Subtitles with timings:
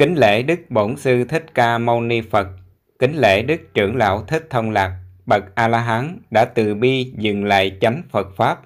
[0.00, 2.46] Kính lễ Đức Bổn Sư Thích Ca Mâu Ni Phật,
[2.98, 7.78] kính lễ Đức Trưởng Lão Thích Thông Lạc, bậc A-la-hán đã từ bi dừng lại
[7.80, 8.60] chánh Phật Pháp.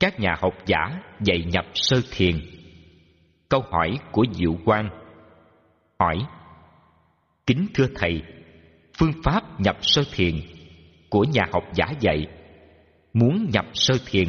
[0.00, 2.34] Các nhà học giả dạy nhập sơ thiền.
[3.48, 4.88] Câu hỏi của Diệu Quang.
[5.98, 6.16] Hỏi
[7.46, 8.22] Kính thưa Thầy,
[8.98, 10.34] phương pháp nhập sơ thiền
[11.10, 12.26] của nhà học giả dạy
[13.12, 14.28] Muốn nhập sơ thiền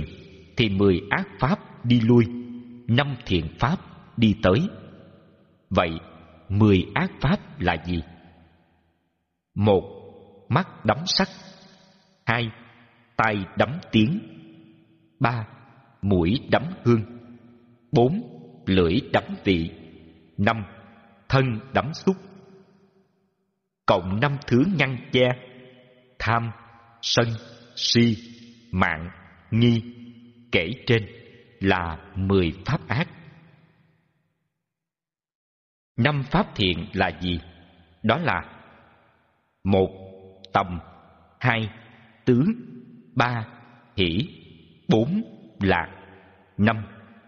[0.58, 2.26] thì mười ác pháp đi lui,
[2.88, 3.78] năm thiền pháp
[4.18, 4.60] đi tới.
[5.76, 5.92] Vậy,
[6.50, 8.04] mười ác pháp là gì?
[9.56, 9.84] Một,
[10.50, 11.28] mắt đắm sắc.
[12.26, 12.50] Hai,
[13.18, 14.20] tay đắm tiếng.
[15.20, 15.48] Ba,
[16.02, 17.04] mũi đắm hương.
[17.92, 18.22] Bốn,
[18.66, 19.72] lưỡi đắm vị.
[20.38, 20.64] Năm,
[21.30, 22.16] thân đắm xúc.
[23.86, 25.30] Cộng năm thứ ngăn che.
[26.20, 26.52] Tham,
[27.02, 27.28] sân,
[27.76, 28.18] si,
[28.72, 29.10] mạng,
[29.52, 29.84] nghi.
[30.52, 31.06] Kể trên
[31.60, 33.08] là mười pháp ác.
[36.04, 37.40] Năm pháp thiện là gì?
[38.04, 38.42] Đó là
[39.64, 39.90] một
[40.54, 40.80] Tầm
[41.40, 41.70] hai
[42.26, 42.54] Tướng
[43.16, 43.48] ba
[43.96, 44.28] Hỷ
[44.88, 45.22] bốn
[45.60, 45.88] Lạc
[46.58, 46.84] năm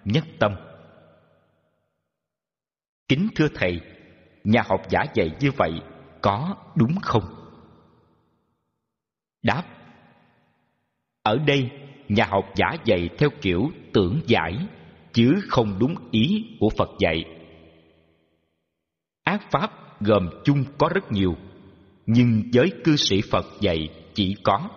[0.05, 0.55] Nhất tâm
[3.07, 3.81] Kính thưa Thầy,
[4.43, 5.71] nhà học giả dạy như vậy
[6.21, 7.23] có đúng không?
[9.43, 9.63] Đáp
[11.23, 11.71] Ở đây,
[12.09, 14.67] nhà học giả dạy theo kiểu tưởng giải,
[15.13, 17.42] chứ không đúng ý của Phật dạy.
[19.23, 21.35] Ác pháp gồm chung có rất nhiều,
[22.05, 24.69] nhưng giới cư sĩ Phật dạy chỉ có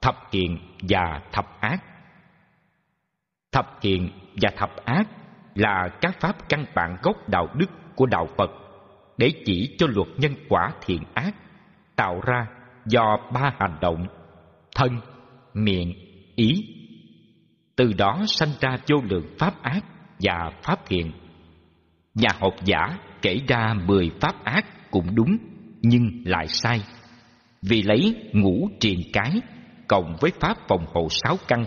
[0.00, 1.84] thập thiện và thập ác.
[3.52, 4.10] Thập thiện
[4.42, 5.08] và thập ác
[5.54, 8.50] là các pháp căn bản gốc đạo đức của đạo Phật
[9.16, 11.34] để chỉ cho luật nhân quả thiện ác
[11.96, 12.46] tạo ra
[12.86, 14.06] do ba hành động
[14.74, 15.00] thân,
[15.54, 15.94] miệng,
[16.36, 16.52] ý.
[17.76, 19.84] Từ đó sanh ra vô lượng pháp ác
[20.20, 21.12] và pháp thiện.
[22.14, 25.36] Nhà học giả kể ra mười pháp ác cũng đúng
[25.82, 26.80] nhưng lại sai.
[27.62, 29.30] Vì lấy ngũ triền cái
[29.88, 31.64] cộng với pháp phòng hộ sáu căn,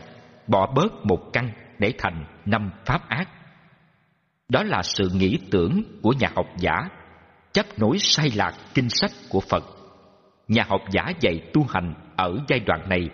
[0.47, 3.29] bỏ bớt một căn để thành năm pháp ác.
[4.49, 6.89] Đó là sự nghĩ tưởng của nhà học giả,
[7.51, 9.63] chấp nối sai lạc kinh sách của Phật.
[10.47, 13.09] Nhà học giả dạy tu hành ở giai đoạn này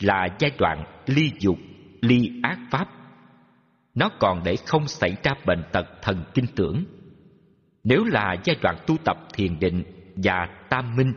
[0.00, 1.58] là giai đoạn ly dục,
[2.00, 2.88] ly ác pháp.
[3.94, 6.84] Nó còn để không xảy ra bệnh tật thần kinh tưởng
[7.84, 9.82] nếu là giai đoạn tu tập thiền định
[10.16, 11.12] và tam minh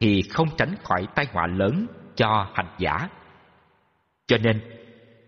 [0.00, 3.08] thì không tránh khỏi tai họa lớn cho hành giả.
[4.26, 4.60] Cho nên,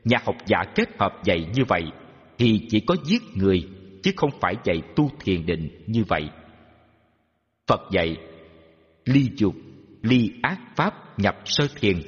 [0.05, 1.83] nhà học giả kết hợp dạy như vậy
[2.39, 3.69] thì chỉ có giết người
[4.03, 6.31] chứ không phải dạy tu thiền định như vậy.
[7.67, 8.17] Phật dạy
[9.05, 9.55] ly dục,
[10.03, 12.03] ly ác pháp nhập sơ thiền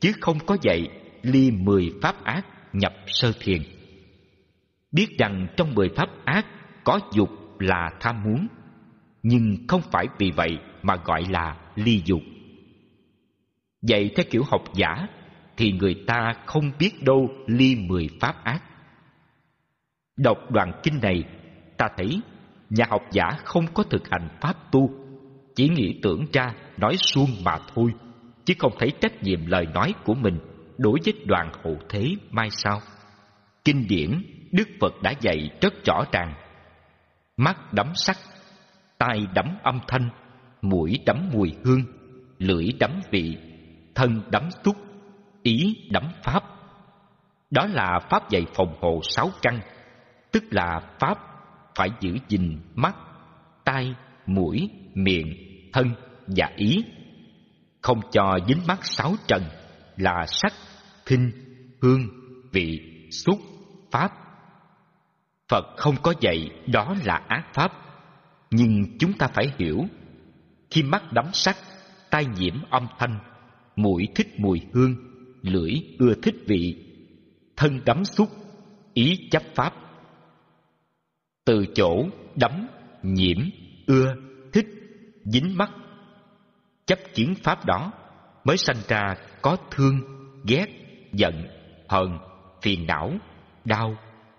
[0.00, 0.88] chứ không có dạy
[1.22, 3.62] ly mười pháp ác nhập sơ thiền.
[4.92, 6.46] Biết rằng trong mười pháp ác
[6.84, 7.28] có dục
[7.60, 8.46] là tham muốn,
[9.22, 12.20] nhưng không phải vì vậy mà gọi là ly dục.
[13.82, 15.06] Vậy theo kiểu học giả
[15.56, 18.62] thì người ta không biết đâu ly mười pháp ác.
[20.16, 21.24] Đọc đoạn kinh này,
[21.76, 22.20] ta thấy
[22.70, 24.90] nhà học giả không có thực hành pháp tu,
[25.54, 27.90] chỉ nghĩ tưởng ra nói suông mà thôi,
[28.44, 30.38] chứ không thấy trách nhiệm lời nói của mình
[30.78, 32.80] đối với đoàn hộ thế mai sau.
[33.64, 36.34] Kinh điển đức phật đã dạy rất rõ ràng
[37.38, 38.16] mắt đắm sắc,
[38.98, 40.08] tai đắm âm thanh,
[40.62, 41.82] mũi đắm mùi hương,
[42.38, 43.36] lưỡi đắm vị,
[43.94, 44.76] thân đắm xúc,
[45.42, 46.42] ý đắm pháp.
[47.50, 49.60] Đó là pháp dạy phòng hộ sáu căn,
[50.32, 51.18] tức là pháp
[51.74, 52.96] phải giữ gìn mắt,
[53.64, 53.94] tai,
[54.26, 55.34] mũi, miệng,
[55.72, 55.86] thân
[56.26, 56.84] và ý,
[57.82, 59.42] không cho dính mắt sáu trần
[59.96, 60.52] là sắc,
[61.06, 61.30] thinh,
[61.82, 62.08] hương,
[62.52, 63.38] vị, xúc,
[63.90, 64.27] pháp
[65.48, 67.72] Phật không có dạy đó là ác pháp.
[68.50, 69.84] Nhưng chúng ta phải hiểu
[70.70, 71.56] Khi mắt đắm sắc
[72.10, 73.18] Tai nhiễm âm thanh
[73.76, 74.96] Mũi thích mùi hương
[75.42, 76.84] Lưỡi ưa thích vị
[77.56, 78.28] Thân đắm xúc
[78.94, 79.74] Ý chấp pháp.
[81.44, 82.68] Từ chỗ đắm,
[83.02, 83.38] nhiễm,
[83.86, 84.14] ưa,
[84.52, 84.66] thích,
[85.24, 85.70] dính mắt
[86.86, 87.92] Chấp kiến pháp đó
[88.44, 90.00] Mới sanh ra có thương,
[90.46, 90.66] ghét,
[91.12, 91.46] giận,
[91.88, 92.18] hờn,
[92.62, 93.12] phiền não,
[93.64, 93.96] đau,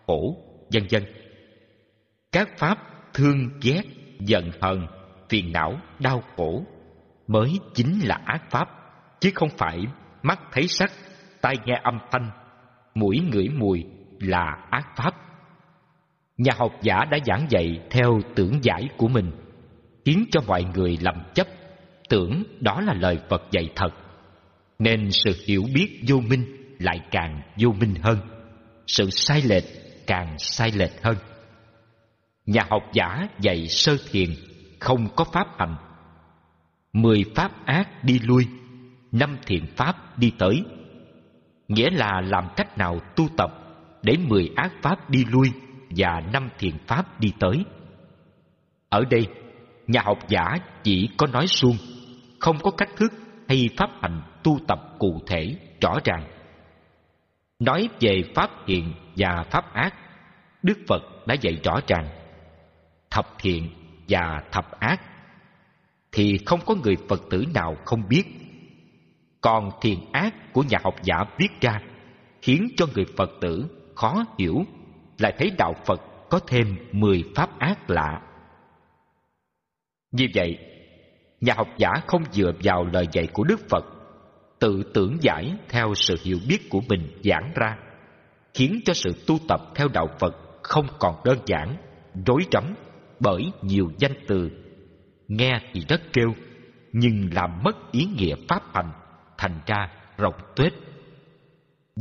[0.08, 1.04] khổ vân vân.
[2.32, 2.78] Các pháp
[3.14, 3.82] thương ghét,
[4.20, 4.88] giận hờn,
[5.30, 6.66] phiền não, đau khổ
[7.28, 8.70] mới chính là ác pháp,
[9.20, 9.80] chứ không phải
[10.24, 10.92] mắt thấy sắc,
[11.42, 12.30] tai nghe âm thanh,
[12.96, 13.86] mũi ngửi mùi
[14.20, 15.12] là ác pháp.
[16.38, 19.32] Nhà học giả đã giảng dạy theo tưởng giải của mình,
[20.06, 21.48] khiến cho mọi người lầm chấp,
[22.10, 23.90] tưởng đó là lời Phật dạy thật.
[24.80, 26.46] Nên sự hiểu biết vô minh
[26.80, 28.18] lại càng vô minh hơn.
[28.88, 29.64] Sự sai lệch
[30.10, 31.18] càng sai lệch hơn.
[32.46, 34.30] nhà học giả dạy sơ thiền
[34.80, 35.76] không có pháp hành.
[36.94, 38.48] Mười pháp ác đi lui,
[39.12, 40.64] năm thiện pháp đi tới.
[41.68, 43.52] Nghĩa là làm cách nào tu tập
[44.04, 45.52] để mười ác pháp đi lui
[45.90, 47.64] và năm thiện pháp đi tới.
[48.90, 49.28] Ở đây,
[49.88, 51.78] nhà học giả chỉ có nói suông,
[52.40, 53.14] không có cách thức
[53.48, 56.39] hay pháp hành tu tập cụ thể rõ ràng
[57.60, 59.94] nói về pháp thiện và pháp ác,
[60.64, 62.10] đức phật đã dạy rõ ràng,
[63.10, 63.70] thập thiện
[64.10, 65.02] và thập ác
[66.12, 68.24] thì không có người phật tử nào không biết.
[69.42, 71.82] Còn thiện ác của nhà học giả viết ra
[72.42, 73.66] khiến cho người phật tử
[73.96, 74.66] khó hiểu,
[75.18, 78.22] lại thấy đạo phật có thêm mười pháp ác lạ.
[80.12, 80.58] Như vậy,
[81.42, 83.99] nhà học giả không dựa vào lời dạy của đức phật
[84.60, 87.78] tự tưởng giải theo sự hiểu biết của mình giảng ra,
[88.54, 91.78] khiến cho sự tu tập theo đạo phật không còn đơn giản,
[92.26, 92.74] rối rắm
[93.20, 94.50] bởi nhiều danh từ.
[95.28, 96.34] Nghe thì rất kêu,
[96.94, 98.92] nhưng làm mất ý nghĩa pháp hành,
[99.38, 100.74] thành ra rộng tuếch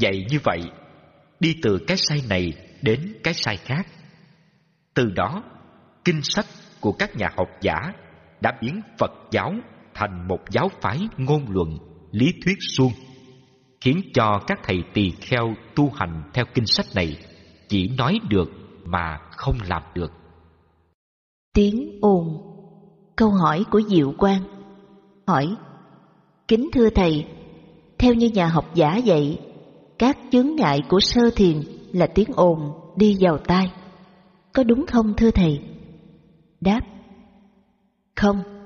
[0.01, 0.61] vậy như vậy,
[1.41, 2.53] đi từ cái sai này
[2.83, 3.87] đến cái sai khác.
[4.95, 5.43] Từ đó,
[6.05, 6.47] kinh sách
[6.81, 7.93] của các nhà học giả
[8.41, 9.53] đã biến phật giáo
[9.95, 12.93] thành một giáo phái ngôn luận lý thuyết suông,
[13.81, 17.17] khiến cho các thầy tỳ kheo tu hành theo kinh sách này
[17.69, 18.51] chỉ nói được
[18.85, 20.13] mà không làm được.
[21.55, 22.45] Tiếng ồn.
[23.17, 24.43] Câu hỏi của diệu Quang.
[25.27, 25.57] Hỏi,
[26.49, 27.27] kính thưa thầy,
[27.99, 29.39] theo như nhà học giả dạy,
[29.99, 31.63] các chướng ngại của sơ thiền
[31.93, 32.59] là tiếng ồn
[32.97, 33.73] đi vào tai.
[34.53, 35.61] Có đúng không thưa thầy?
[36.61, 36.81] Đáp,
[38.17, 38.58] không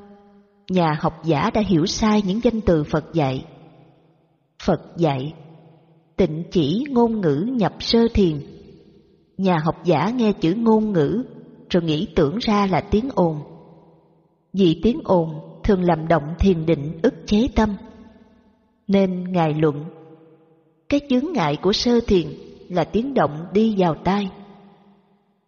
[0.73, 3.45] nhà học giả đã hiểu sai những danh từ phật dạy.
[4.65, 5.35] Phật dạy,
[6.17, 8.41] tịnh chỉ ngôn ngữ nhập sơ thiền.
[9.39, 11.23] Nhà học giả nghe chữ ngôn ngữ,
[11.71, 13.41] rồi nghĩ tưởng ra là tiếng ồn.
[14.53, 15.29] Vì tiếng ồn
[15.65, 17.77] thường làm động thiền định ức chế tâm.
[18.87, 19.85] Nên ngài luận,
[20.89, 22.27] cái chướng ngại của sơ thiền
[22.69, 24.31] là tiếng động đi vào tai.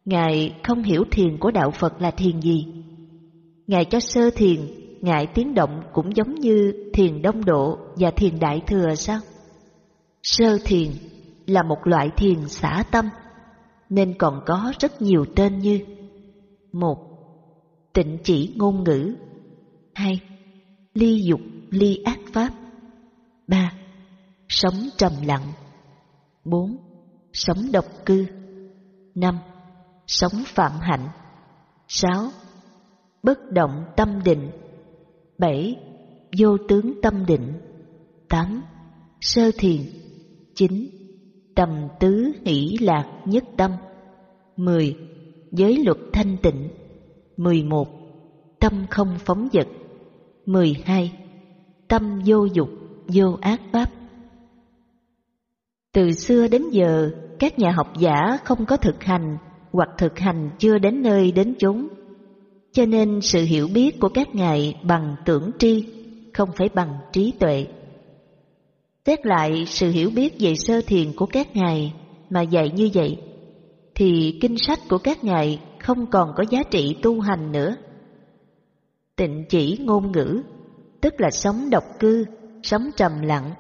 [0.05, 2.67] Ngài không hiểu thiền của đạo phật là thiền gì.
[3.67, 8.39] Ngài cho sơ thiền ngại tiếng động cũng giống như thiền đông độ và thiền
[8.41, 9.21] đại thừa sao?
[10.23, 10.91] Sơ thiền
[11.47, 13.09] là một loại thiền xả tâm,
[13.89, 15.81] nên còn có rất nhiều tên như
[16.73, 16.99] một,
[17.93, 19.15] tịnh chỉ ngôn ngữ,
[19.95, 20.21] hai,
[20.95, 21.41] ly dục,
[21.71, 22.50] ly ác pháp,
[23.47, 23.73] ba,
[24.49, 25.53] sống trầm lặng,
[26.45, 26.77] bốn,
[27.33, 28.27] sống độc cư,
[29.15, 29.39] năm,
[30.07, 31.09] sống phạm hạnh,
[31.89, 32.29] sáu,
[33.23, 34.50] bất động tâm định
[35.39, 35.77] bảy,
[36.39, 37.53] vô tướng tâm định.
[38.29, 38.63] Tám,
[39.21, 39.81] sơ thiền.
[40.55, 40.89] Chín,
[41.55, 43.71] tầm tứ hỷ lạc nhất tâm.
[44.57, 44.97] Mười,
[45.53, 46.69] giới luật thanh tịnh.
[47.37, 47.89] Mười một,
[48.61, 49.67] tâm không phóng dật.
[50.47, 51.13] Mười hai,
[51.89, 52.69] tâm vô dục,
[53.07, 53.91] vô ác pháp.
[55.93, 59.37] Từ xưa đến giờ, các nhà học giả không có thực hành
[59.73, 61.89] hoặc thực hành chưa đến nơi đến chốn
[62.75, 65.85] cho nên sự hiểu biết của các ngài bằng tưởng tri,
[66.32, 67.67] không phải bằng trí tuệ
[69.06, 71.93] xét lại sự hiểu biết về sơ thiền của các ngài
[72.31, 73.19] mà dạy như vậy,
[73.94, 77.76] thì kinh sách của các ngài không còn có giá trị tu hành nữa
[79.16, 80.43] tịnh chỉ ngôn ngữ,
[81.00, 82.25] tức là sống độc cư,
[82.62, 83.50] sống trầm lặng,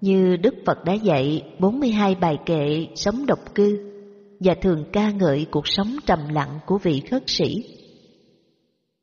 [0.00, 3.92] như Đức Phật đã dạy 42 bài kệ sống độc cư
[4.40, 7.64] và thường ca ngợi cuộc sống trầm lặng của vị khất sĩ.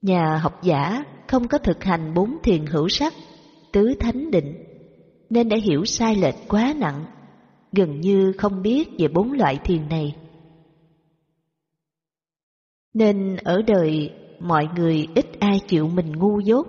[0.01, 3.13] Nhà học giả không có thực hành bốn thiền hữu sắc,
[3.72, 4.53] tứ thánh định,
[5.29, 7.06] nên đã hiểu sai lệch quá nặng,
[7.72, 10.15] gần như không biết về bốn loại thiền này.
[12.94, 16.68] Nên ở đời mọi người ít ai chịu mình ngu dốt,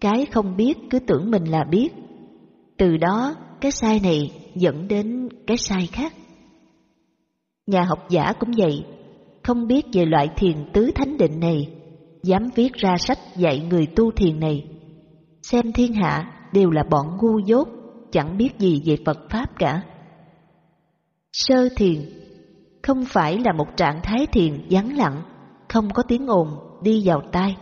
[0.00, 1.88] cái không biết cứ tưởng mình là biết,
[2.76, 6.12] từ đó cái sai này dẫn đến cái sai khác.
[7.66, 8.84] Nhà học giả cũng vậy,
[9.42, 11.81] không biết về loại thiền tứ thánh định này,
[12.22, 14.68] dám viết ra sách dạy người tu thiền này.
[15.42, 17.68] Xem thiên hạ đều là bọn ngu dốt,
[18.12, 19.82] chẳng biết gì về Phật Pháp cả.
[21.32, 21.98] Sơ thiền
[22.82, 25.22] không phải là một trạng thái thiền vắng lặng,
[25.68, 26.48] không có tiếng ồn
[26.82, 27.56] đi vào tai.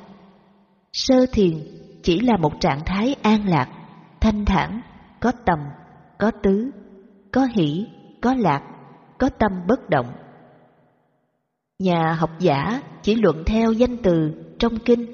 [0.93, 1.53] Sơ thiền
[2.03, 3.69] chỉ là một trạng thái an lạc,
[4.21, 4.81] thanh thản,
[5.21, 5.59] có tầm,
[6.19, 6.71] có tứ,
[7.33, 7.87] có hỷ,
[8.21, 8.63] có lạc,
[9.19, 10.07] có tâm bất động.
[11.79, 15.07] Nhà học giả chỉ luận theo danh từ trong kinh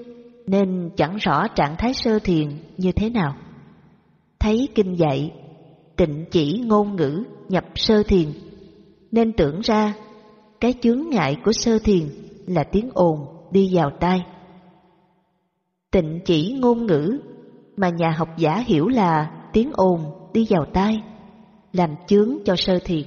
[0.47, 3.37] nên chẳng rõ trạng thái sơ thiền như thế nào.
[4.39, 5.33] Thấy kinh dạy,
[5.97, 8.33] tịnh chỉ ngôn ngữ nhập sơ thiền,
[9.13, 9.95] nên tưởng ra
[10.61, 12.09] cái chướng ngại của sơ thiền
[12.47, 13.19] là tiếng ồn
[13.51, 14.25] đi vào tai.
[15.91, 17.19] Tịnh chỉ ngôn ngữ
[17.77, 20.01] mà nhà học giả hiểu là tiếng ồn
[20.33, 20.97] đi vào tai,
[21.73, 23.03] làm chướng cho sơ thiền.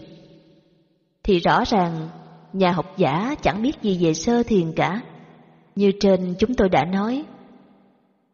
[1.23, 2.09] Thì rõ ràng
[2.53, 5.01] nhà học giả chẳng biết gì về sơ thiền cả.
[5.79, 7.25] Như trên chúng tôi đã nói,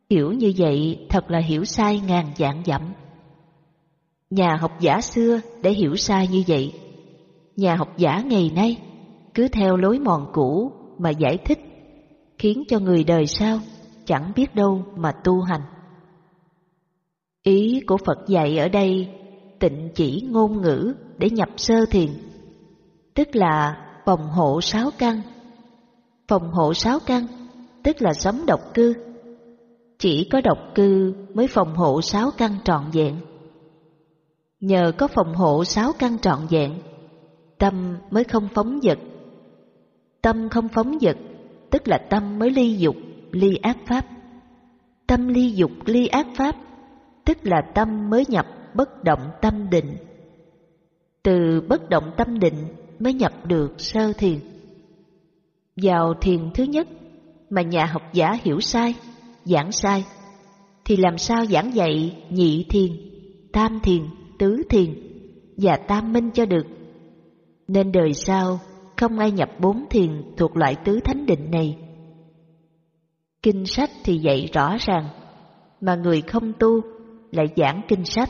[0.10, 2.82] hiểu như vậy thật là hiểu sai ngàn dạng dặm.
[4.30, 6.74] Nhà học giả xưa để hiểu sai như vậy,
[7.56, 8.78] nhà học giả ngày nay
[9.34, 11.60] cứ theo lối mòn cũ mà giải thích,
[12.38, 13.60] khiến cho người đời sau
[14.06, 15.62] chẳng biết đâu mà tu hành.
[17.44, 19.10] Ý của Phật dạy ở đây
[19.60, 22.10] tịnh chỉ ngôn ngữ để nhập sơ thiền,
[23.14, 25.22] tức là phòng hộ sáu căn.
[26.28, 27.28] Phòng hộ sáu căn
[27.84, 28.94] tức là sống độc cư.
[30.00, 33.16] Chỉ có độc cư mới phòng hộ sáu căn trọn vẹn.
[34.60, 36.74] Nhờ có phòng hộ sáu căn trọn vẹn,
[37.58, 38.98] tâm mới không phóng dật.
[40.22, 41.18] Tâm không phóng dật,
[41.70, 42.96] tức là tâm mới ly dục,
[43.32, 44.06] ly ác pháp.
[45.08, 46.56] Tâm ly dục, ly ác pháp,
[47.26, 49.98] tức là tâm mới nhập bất động tâm định.
[51.24, 52.68] Từ bất động tâm định
[53.00, 54.40] mới nhập được sơ thiền.
[55.82, 56.88] Vào thiền thứ nhất
[57.50, 58.96] mà nhà học giả hiểu sai,
[59.44, 60.06] giảng sai,
[60.86, 62.92] thì làm sao giảng dạy nhị thiền,
[63.54, 64.02] tam thiền,
[64.40, 64.96] tứ thiền
[65.58, 66.66] và tam minh cho được.
[67.68, 68.60] Nên đời sau
[68.98, 71.78] không ai nhập bốn thiền thuộc loại tứ thánh định này.
[73.44, 75.10] Kinh sách thì dạy rõ ràng,
[75.82, 76.82] mà người không tu
[77.32, 78.30] lại giảng kinh sách.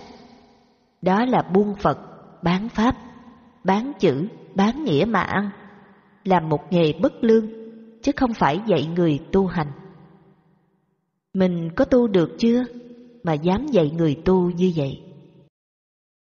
[1.01, 1.97] Đó là buông Phật,
[2.43, 2.95] bán Pháp,
[3.63, 5.49] bán chữ, bán nghĩa mà ăn,
[6.25, 7.47] làm một nghề bất lương,
[8.01, 9.71] chứ không phải dạy người tu hành.
[11.33, 12.63] Mình có tu được chưa
[13.23, 15.04] mà dám dạy người tu như vậy?